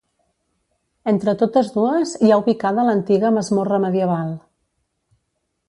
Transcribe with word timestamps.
Entre 1.11 1.35
totes 1.41 1.69
dues 1.75 2.15
hi 2.27 2.31
ha 2.31 2.39
ubicada 2.43 2.87
l'antiga 2.89 3.31
masmorra 3.37 3.81
medieval. 3.87 4.33